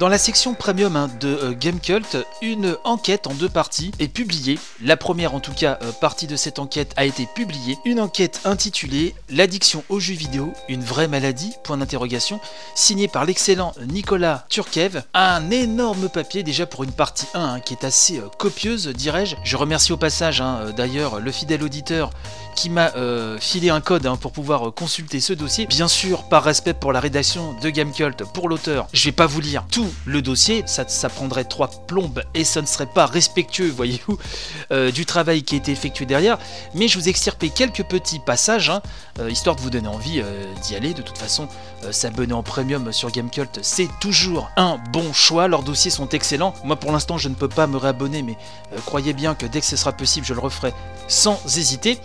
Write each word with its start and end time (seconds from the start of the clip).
Dans 0.00 0.08
la 0.08 0.16
section 0.16 0.54
premium 0.54 0.96
hein, 0.96 1.10
de 1.20 1.28
euh, 1.28 1.52
Gamecult, 1.52 2.16
une 2.40 2.74
enquête 2.84 3.26
en 3.26 3.34
deux 3.34 3.50
parties 3.50 3.92
est 3.98 4.08
publiée. 4.08 4.58
La 4.82 4.96
première, 4.96 5.34
en 5.34 5.40
tout 5.40 5.52
cas, 5.52 5.78
euh, 5.82 5.92
partie 5.92 6.26
de 6.26 6.36
cette 6.36 6.58
enquête 6.58 6.94
a 6.96 7.04
été 7.04 7.26
publiée. 7.26 7.76
Une 7.84 8.00
enquête 8.00 8.40
intitulée 8.46 9.14
L'addiction 9.28 9.84
aux 9.90 10.00
jeux 10.00 10.14
vidéo, 10.14 10.54
une 10.70 10.82
vraie 10.82 11.06
maladie? 11.06 11.52
Point 11.64 11.76
d'interrogation, 11.76 12.40
signée 12.74 13.08
par 13.08 13.26
l'excellent 13.26 13.74
Nicolas 13.88 14.46
Turkev. 14.48 15.02
Un 15.12 15.50
énorme 15.50 16.08
papier 16.08 16.42
déjà 16.42 16.64
pour 16.64 16.82
une 16.82 16.92
partie 16.92 17.26
1 17.34 17.38
hein, 17.38 17.60
qui 17.60 17.74
est 17.74 17.84
assez 17.84 18.20
euh, 18.20 18.28
copieuse, 18.38 18.88
dirais-je. 18.88 19.36
Je 19.44 19.56
remercie 19.58 19.92
au 19.92 19.98
passage 19.98 20.40
hein, 20.40 20.72
d'ailleurs 20.74 21.20
le 21.20 21.30
fidèle 21.30 21.62
auditeur 21.62 22.08
qui 22.60 22.68
m'a 22.68 22.94
euh, 22.94 23.38
filé 23.40 23.70
un 23.70 23.80
code 23.80 24.04
hein, 24.04 24.16
pour 24.16 24.32
pouvoir 24.32 24.68
euh, 24.68 24.70
consulter 24.70 25.20
ce 25.20 25.32
dossier. 25.32 25.64
Bien 25.64 25.88
sûr, 25.88 26.24
par 26.24 26.44
respect 26.44 26.74
pour 26.74 26.92
la 26.92 27.00
rédaction 27.00 27.54
de 27.54 27.70
Gamecult, 27.70 28.22
pour 28.34 28.50
l'auteur, 28.50 28.86
je 28.92 29.02
vais 29.06 29.12
pas 29.12 29.24
vous 29.24 29.40
lire 29.40 29.64
tout 29.70 29.90
le 30.04 30.20
dossier, 30.20 30.62
ça, 30.66 30.86
ça 30.86 31.08
prendrait 31.08 31.44
trois 31.44 31.70
plombes 31.86 32.22
et 32.34 32.44
ça 32.44 32.60
ne 32.60 32.66
serait 32.66 32.84
pas 32.84 33.06
respectueux, 33.06 33.70
voyez-vous, 33.74 34.18
euh, 34.72 34.90
du 34.90 35.06
travail 35.06 35.42
qui 35.42 35.54
a 35.54 35.58
été 35.58 35.72
effectué 35.72 36.04
derrière. 36.04 36.36
Mais 36.74 36.86
je 36.86 36.98
vous 36.98 37.06
ai 37.06 37.08
extirpé 37.08 37.48
quelques 37.48 37.84
petits 37.84 38.18
passages, 38.18 38.68
hein, 38.68 38.82
histoire 39.30 39.56
de 39.56 39.62
vous 39.62 39.70
donner 39.70 39.88
envie 39.88 40.22
d'y 40.62 40.76
aller. 40.76 40.92
De 40.92 41.00
toute 41.00 41.16
façon, 41.16 41.48
s'abonner 41.90 42.34
en 42.34 42.42
premium 42.42 42.92
sur 42.92 43.10
Gamecult, 43.10 43.58
c'est 43.62 43.88
toujours 44.00 44.50
un 44.56 44.78
bon 44.92 45.14
choix. 45.14 45.48
Leurs 45.48 45.62
dossiers 45.62 45.90
sont 45.90 46.08
excellents. 46.10 46.52
Moi, 46.64 46.76
pour 46.76 46.92
l'instant, 46.92 47.16
je 47.16 47.28
ne 47.28 47.34
peux 47.34 47.48
pas 47.48 47.66
me 47.66 47.76
réabonner, 47.76 48.22
mais 48.22 48.36
croyez 48.84 49.14
bien 49.14 49.34
que 49.34 49.46
dès 49.46 49.60
que 49.60 49.66
ce 49.66 49.76
sera 49.76 49.92
possible, 49.92 50.26
je 50.26 50.34
le 50.34 50.40
referai 50.40 50.74
sans 51.08 51.40
hésiter. 51.56 51.98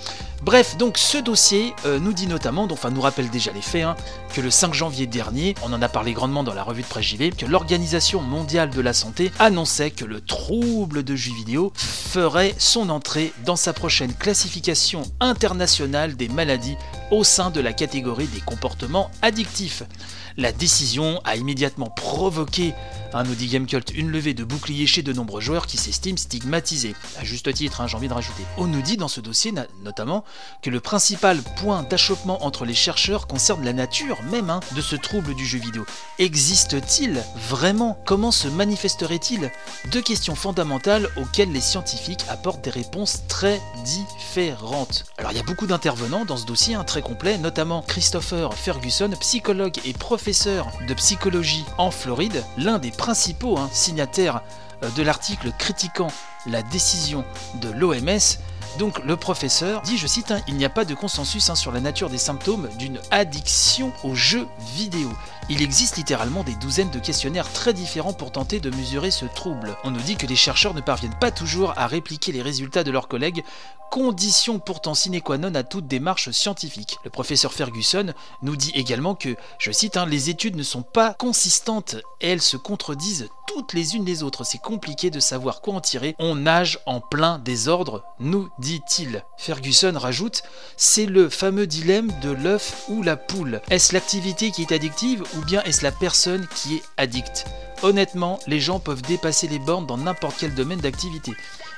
Bref, 0.45 0.77
donc 0.77 0.99
ce 0.99 1.17
dossier 1.17 1.73
euh, 1.87 1.97
nous 1.97 2.13
dit 2.13 2.27
notamment, 2.27 2.67
enfin 2.69 2.91
nous 2.91 3.01
rappelle 3.01 3.31
déjà 3.31 3.51
les 3.51 3.63
faits, 3.63 3.83
hein, 3.83 3.95
que 4.31 4.41
le 4.41 4.51
5 4.51 4.75
janvier 4.75 5.07
dernier, 5.07 5.55
on 5.63 5.73
en 5.73 5.81
a 5.81 5.89
parlé 5.89 6.13
grandement 6.13 6.43
dans 6.43 6.53
la 6.53 6.61
revue 6.61 6.83
de 6.83 6.87
presse 6.87 7.05
JV, 7.05 7.31
que 7.31 7.47
l'Organisation 7.47 8.21
mondiale 8.21 8.69
de 8.69 8.79
la 8.79 8.93
santé 8.93 9.31
annonçait 9.39 9.89
que 9.89 10.05
le 10.05 10.21
trouble 10.21 11.01
de 11.01 11.15
jeux 11.15 11.33
vidéo 11.33 11.73
ferait 11.75 12.53
son 12.59 12.91
entrée 12.91 13.33
dans 13.43 13.55
sa 13.55 13.73
prochaine 13.73 14.13
classification 14.13 15.01
internationale 15.19 16.15
des 16.15 16.27
maladies 16.27 16.77
au 17.09 17.23
sein 17.23 17.49
de 17.49 17.59
la 17.59 17.73
catégorie 17.73 18.27
des 18.27 18.41
comportements 18.41 19.09
addictifs. 19.23 19.81
La 20.37 20.51
décision 20.51 21.21
a 21.23 21.37
immédiatement 21.37 21.89
provoqué, 21.89 22.75
un 23.15 23.23
nous 23.23 23.33
dit 23.33 23.47
Gamecult, 23.47 23.91
une 23.95 24.11
levée 24.11 24.33
de 24.33 24.43
boucliers 24.43 24.87
chez 24.87 25.01
de 25.01 25.13
nombreux 25.13 25.39
joueurs 25.39 25.67
qui 25.67 25.77
s'estiment 25.77 26.17
stigmatisés. 26.17 26.95
À 27.17 27.23
juste 27.23 27.51
titre, 27.53 27.79
hein, 27.79 27.87
j'ai 27.87 27.95
envie 27.95 28.09
de 28.09 28.13
rajouter. 28.13 28.43
On 28.57 28.67
nous 28.67 28.81
dit 28.81 28.97
dans 28.97 29.07
ce 29.07 29.21
dossier 29.21 29.53
notamment 29.83 30.25
que 30.61 30.69
le 30.69 30.81
principal 30.81 31.41
point 31.55 31.83
d'achoppement 31.83 32.45
entre 32.45 32.65
les 32.65 32.73
chercheurs 32.73 33.25
concerne 33.25 33.63
la 33.63 33.71
nature 33.71 34.21
même 34.23 34.49
hein, 34.49 34.59
de 34.75 34.81
ce 34.81 34.97
trouble 34.97 35.33
du 35.33 35.45
jeu 35.45 35.59
vidéo. 35.59 35.85
Existe-t-il 36.19 37.23
vraiment? 37.37 37.97
Comment 38.05 38.31
se 38.31 38.49
manifesterait-il? 38.49 39.49
Deux 39.93 40.01
questions 40.01 40.35
fondamentales 40.35 41.07
auxquelles 41.15 41.53
les 41.53 41.61
scientifiques 41.61 42.25
apportent 42.27 42.65
des 42.65 42.69
réponses 42.69 43.21
très 43.29 43.61
différentes. 43.85 45.05
Alors 45.17 45.31
il 45.31 45.37
y 45.37 45.39
a 45.39 45.43
beaucoup 45.43 45.67
d'intervenants 45.67 46.25
dans 46.25 46.35
ce 46.35 46.45
dossier, 46.45 46.75
hein, 46.75 46.83
très 46.83 47.01
complet, 47.01 47.37
notamment 47.37 47.81
Christopher 47.81 48.53
Ferguson, 48.55 49.11
psychologue 49.21 49.77
et 49.85 49.93
professeur 49.93 50.67
de 50.85 50.93
psychologie 50.95 51.63
en 51.77 51.91
Floride, 51.91 52.43
l'un 52.57 52.77
des 52.77 52.91
principaux 53.05 53.59
hein, 53.59 53.69
signataires 53.71 54.41
euh, 54.81 54.89
de 54.97 55.03
l'article 55.03 55.51
critiquant 55.59 56.07
la 56.47 56.63
décision 56.63 57.23
de 57.61 57.69
l'OMS, 57.69 58.39
donc 58.79 58.97
le 59.05 59.15
professeur 59.15 59.83
dit, 59.83 59.95
je 59.95 60.07
cite, 60.07 60.31
hein, 60.31 60.41
il 60.47 60.55
n'y 60.55 60.65
a 60.65 60.69
pas 60.69 60.85
de 60.85 60.95
consensus 60.95 61.51
hein, 61.51 61.55
sur 61.55 61.71
la 61.71 61.81
nature 61.81 62.09
des 62.09 62.17
symptômes 62.17 62.67
d'une 62.79 62.99
addiction 63.11 63.93
aux 64.03 64.15
jeux 64.15 64.47
vidéo. 64.73 65.11
Il 65.49 65.61
existe 65.61 65.97
littéralement 65.97 66.43
des 66.43 66.55
douzaines 66.55 66.89
de 66.89 66.97
questionnaires 66.97 67.51
très 67.53 67.73
différents 67.73 68.13
pour 68.13 68.31
tenter 68.31 68.59
de 68.59 68.71
mesurer 68.71 69.11
ce 69.11 69.25
trouble. 69.25 69.77
On 69.83 69.91
nous 69.91 70.01
dit 70.01 70.15
que 70.15 70.25
les 70.25 70.35
chercheurs 70.35 70.73
ne 70.73 70.81
parviennent 70.81 71.19
pas 71.21 71.29
toujours 71.29 71.73
à 71.77 71.85
répliquer 71.85 72.31
les 72.31 72.41
résultats 72.41 72.83
de 72.83 72.89
leurs 72.89 73.07
collègues, 73.07 73.43
condition 73.95 74.59
pourtant 74.59 74.93
sine 74.93 75.21
qua 75.21 75.37
non 75.37 75.55
à 75.55 75.63
toute 75.63 75.87
démarche 75.87 76.29
scientifique. 76.31 76.97
Le 77.05 77.09
professeur 77.09 77.53
Ferguson 77.53 78.13
nous 78.41 78.57
dit 78.57 78.73
également 78.75 79.15
que, 79.15 79.37
je 79.57 79.71
cite, 79.71 79.95
hein, 79.95 80.05
les 80.05 80.29
études 80.29 80.57
ne 80.57 80.63
sont 80.63 80.81
pas 80.81 81.13
consistantes 81.13 81.95
et 82.19 82.31
elles 82.31 82.41
se 82.41 82.57
contredisent 82.57 83.29
toutes 83.47 83.71
les 83.71 83.95
unes 83.95 84.03
les 84.03 84.21
autres. 84.21 84.43
C'est 84.43 84.57
compliqué 84.57 85.11
de 85.11 85.21
savoir 85.21 85.61
quoi 85.61 85.75
en 85.75 85.79
tirer. 85.79 86.13
On 86.19 86.35
nage 86.35 86.79
en 86.85 86.99
plein 86.99 87.39
désordre, 87.39 88.03
nous 88.19 88.49
dit-il. 88.59 89.23
Ferguson 89.37 89.93
rajoute, 89.95 90.43
c'est 90.75 91.05
le 91.05 91.29
fameux 91.29 91.65
dilemme 91.65 92.11
de 92.21 92.31
l'œuf 92.31 92.83
ou 92.89 93.01
la 93.01 93.15
poule. 93.15 93.61
Est-ce 93.69 93.93
l'activité 93.93 94.51
qui 94.51 94.63
est 94.63 94.73
addictive 94.73 95.23
ou 95.37 95.45
bien 95.45 95.63
est-ce 95.63 95.83
la 95.83 95.93
personne 95.93 96.45
qui 96.53 96.75
est 96.75 96.83
addicte 96.97 97.45
Honnêtement, 97.83 98.39
les 98.47 98.59
gens 98.59 98.79
peuvent 98.79 99.01
dépasser 99.01 99.47
les 99.47 99.59
bornes 99.59 99.85
dans 99.85 99.97
n'importe 99.97 100.35
quel 100.39 100.53
domaine 100.53 100.79
d'activité. 100.79 101.33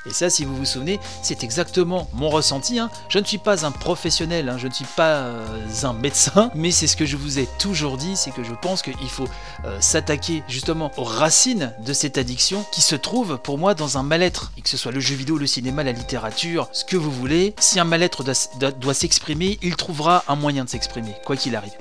Et 0.07 0.13
ça, 0.13 0.29
si 0.29 0.45
vous 0.45 0.55
vous 0.55 0.65
souvenez, 0.65 0.99
c'est 1.21 1.43
exactement 1.43 2.09
mon 2.13 2.29
ressenti. 2.29 2.79
Hein. 2.79 2.89
Je 3.09 3.19
ne 3.19 3.25
suis 3.25 3.37
pas 3.37 3.65
un 3.65 3.71
professionnel, 3.71 4.47
hein. 4.47 4.57
je 4.57 4.67
ne 4.67 4.73
suis 4.73 4.85
pas 4.85 5.17
euh, 5.17 5.67
un 5.83 5.93
médecin, 5.93 6.49
mais 6.55 6.71
c'est 6.71 6.87
ce 6.87 6.95
que 6.95 7.05
je 7.05 7.17
vous 7.17 7.39
ai 7.39 7.47
toujours 7.59 7.97
dit, 7.97 8.15
c'est 8.15 8.31
que 8.31 8.43
je 8.43 8.53
pense 8.53 8.81
qu'il 8.81 9.09
faut 9.09 9.27
euh, 9.65 9.77
s'attaquer 9.81 10.43
justement 10.47 10.91
aux 10.95 11.03
racines 11.03 11.73
de 11.85 11.91
cette 11.91 12.17
addiction 12.17 12.65
qui 12.71 12.81
se 12.81 12.95
trouve 12.95 13.37
pour 13.37 13.57
moi 13.57 13.73
dans 13.73 13.97
un 13.97 14.03
mal-être. 14.03 14.51
Que 14.63 14.69
ce 14.69 14.77
soit 14.77 14.91
le 14.91 14.99
jeu 14.99 15.15
vidéo, 15.15 15.37
le 15.37 15.47
cinéma, 15.47 15.83
la 15.83 15.91
littérature, 15.91 16.69
ce 16.71 16.85
que 16.85 16.97
vous 16.97 17.11
voulez, 17.11 17.53
si 17.59 17.79
un 17.79 17.83
mal-être 17.83 18.23
doit, 18.23 18.93
s'exprimer, 18.93 19.59
il 19.61 19.75
trouvera 19.75 20.23
un 20.27 20.35
moyen 20.35 20.63
de 20.63 20.69
s'exprimer, 20.69 21.15
quoi 21.25 21.35
qu'il 21.35 21.55
arrive. 21.55 21.73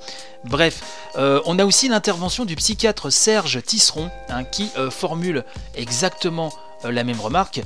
Bref, 0.45 0.83
euh, 1.17 1.41
on 1.47 1.59
a 1.59 1.65
aussi 1.65 1.89
l'intervention 1.89 2.45
du 2.45 2.57
psychiatre 2.57 3.11
Serge 3.11 3.63
Tisseron, 3.63 4.11
hein, 4.29 4.45
qui 4.45 4.71
formule 4.91 5.45
exactement 5.75 6.53
euh, 6.85 6.93
la 6.93 7.05
même 7.05 7.21
remarque. 7.21 7.63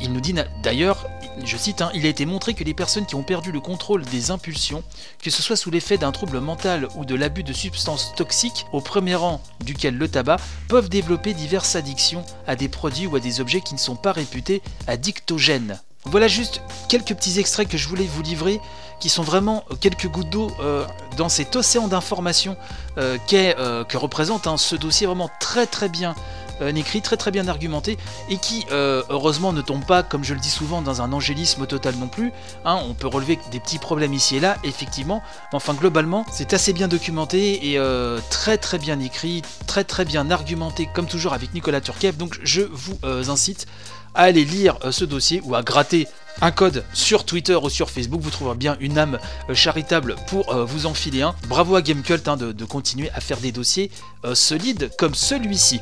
Il, 0.00 0.12
nous 0.12 0.20
dit 0.20 0.34
d'ailleurs, 0.62 1.06
je 1.44 1.56
cite, 1.56 1.82
hein, 1.82 1.90
il 1.94 2.06
a 2.06 2.08
été 2.08 2.24
montré 2.24 2.54
que 2.54 2.64
les 2.64 2.74
personnes 2.74 3.06
qui 3.06 3.14
ont 3.14 3.22
perdu 3.22 3.52
le 3.52 3.60
contrôle 3.60 4.04
des 4.04 4.30
impulsions, 4.30 4.82
que 5.22 5.30
ce 5.30 5.42
soit 5.42 5.56
sous 5.56 5.70
l'effet 5.70 5.98
d'un 5.98 6.12
trouble 6.12 6.40
mental 6.40 6.88
ou 6.96 7.04
de 7.04 7.14
l'abus 7.14 7.42
de 7.42 7.52
substances 7.52 8.14
toxiques, 8.16 8.66
au 8.72 8.80
premier 8.80 9.16
rang 9.16 9.42
duquel 9.64 9.96
le 9.96 10.08
tabac, 10.08 10.38
peuvent 10.68 10.88
développer 10.88 11.34
diverses 11.34 11.76
addictions 11.76 12.24
à 12.46 12.56
des 12.56 12.68
produits 12.68 13.06
ou 13.06 13.16
à 13.16 13.20
des 13.20 13.40
objets 13.40 13.60
qui 13.60 13.74
ne 13.74 13.78
sont 13.78 13.96
pas 13.96 14.12
réputés 14.12 14.62
addictogènes. 14.86 15.78
Voilà 16.04 16.28
juste 16.28 16.60
quelques 16.88 17.14
petits 17.14 17.38
extraits 17.38 17.68
que 17.68 17.78
je 17.78 17.88
voulais 17.88 18.06
vous 18.06 18.22
livrer, 18.22 18.60
qui 19.00 19.08
sont 19.08 19.22
vraiment 19.22 19.64
quelques 19.80 20.08
gouttes 20.08 20.30
d'eau 20.30 20.50
euh, 20.60 20.84
dans 21.16 21.28
cet 21.28 21.56
océan 21.56 21.88
d'informations 21.88 22.56
euh, 22.98 23.18
que 23.28 23.96
représente 23.96 24.46
hein, 24.46 24.56
ce 24.56 24.76
dossier 24.76 25.06
vraiment 25.06 25.30
très 25.40 25.66
très 25.66 25.88
bien 25.88 26.14
un 26.60 26.74
écrit 26.74 27.02
très 27.02 27.16
très 27.16 27.30
bien 27.30 27.48
argumenté 27.48 27.96
et 28.28 28.36
qui 28.36 28.64
euh, 28.70 29.02
heureusement 29.08 29.52
ne 29.52 29.62
tombe 29.62 29.84
pas, 29.84 30.02
comme 30.02 30.24
je 30.24 30.34
le 30.34 30.40
dis 30.40 30.50
souvent, 30.50 30.82
dans 30.82 31.02
un 31.02 31.12
angélisme 31.12 31.66
total 31.66 31.94
non 31.96 32.08
plus. 32.08 32.32
Hein. 32.64 32.80
on 32.88 32.94
peut 32.94 33.06
relever 33.06 33.38
des 33.50 33.60
petits 33.60 33.78
problèmes 33.78 34.14
ici 34.14 34.36
et 34.36 34.40
là, 34.40 34.56
effectivement, 34.64 35.22
mais 35.52 35.56
enfin 35.56 35.74
globalement 35.74 36.24
c'est 36.30 36.52
assez 36.52 36.72
bien 36.72 36.88
documenté 36.88 37.70
et 37.70 37.78
euh, 37.78 38.20
très 38.30 38.58
très 38.58 38.78
bien 38.78 39.00
écrit, 39.00 39.42
très 39.66 39.84
très 39.84 40.04
bien 40.04 40.30
argumenté, 40.30 40.88
comme 40.92 41.06
toujours 41.06 41.32
avec 41.32 41.54
Nicolas 41.54 41.80
Turkev. 41.80 42.16
Donc 42.16 42.38
je 42.42 42.62
vous 42.62 42.98
euh, 43.04 43.28
incite 43.28 43.66
à 44.14 44.22
aller 44.22 44.44
lire 44.44 44.78
ce 44.92 45.04
dossier 45.04 45.40
ou 45.44 45.56
à 45.56 45.62
gratter 45.62 46.06
un 46.40 46.52
code 46.52 46.84
sur 46.92 47.24
Twitter 47.24 47.56
ou 47.56 47.68
sur 47.68 47.90
Facebook, 47.90 48.20
vous 48.20 48.30
trouverez 48.30 48.56
bien 48.56 48.76
une 48.78 48.96
âme 48.96 49.18
charitable 49.52 50.14
pour 50.28 50.54
vous 50.54 50.86
enfiler 50.86 51.22
un. 51.22 51.34
Bravo 51.48 51.74
à 51.74 51.82
Gamecult 51.82 52.28
hein, 52.28 52.36
de, 52.36 52.64
continuer 52.64 53.10
à 53.10 53.20
faire 53.20 53.38
des 53.38 53.50
dossiers 53.50 53.90
solides 54.34 54.90
comme 54.96 55.16
celui-ci. 55.16 55.80